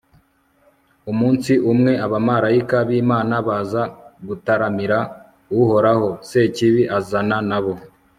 umunsi 1.11 1.51
umwe, 1.71 1.91
abamalayika 2.05 2.77
b'imana 2.87 3.35
baza 3.47 3.83
gutaramira 4.27 4.97
uhoraho, 5.61 6.09
sekibi 6.29 6.83
azana 6.97 7.37
na 7.49 7.59
bo 7.63 7.73